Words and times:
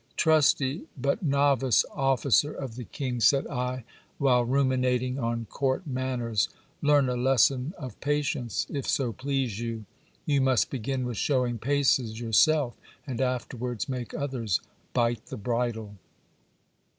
Trusty, 0.17 0.85
but 0.99 1.21
novice 1.21 1.85
officer 1.93 2.51
of 2.51 2.73
the 2.75 2.85
king, 2.85 3.19
said 3.19 3.45
I, 3.45 3.83
while 4.17 4.43
ruminating 4.43 5.19
on 5.19 5.45
court 5.45 5.85
manners, 5.85 6.49
leam 6.81 7.07
a 7.07 7.15
lesson 7.15 7.75
of 7.77 7.99
patience, 7.99 8.65
if 8.71 8.87
so 8.87 9.13
please 9.13 9.59
you. 9.59 9.85
You 10.25 10.41
must 10.41 10.71
begin 10.71 11.05
with 11.05 11.17
shewing 11.17 11.59
paces 11.59 12.19
yourself, 12.19 12.73
and 13.05 13.21
afterwards 13.21 13.87
make 13.87 14.15
others 14.15 14.59
bite 14.93 15.27
the 15.27 15.37
bridle. 15.37 15.93